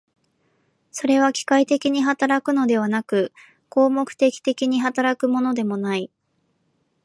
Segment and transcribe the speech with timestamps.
[0.89, 3.31] それは機械的に働くのではなく、
[3.69, 6.09] 合目的的に働くのでもない。